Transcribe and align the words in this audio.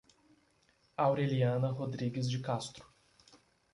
Aureliana 0.97 1.69
Rodrigues 1.71 2.25
de 2.29 2.39
Castro 2.39 2.87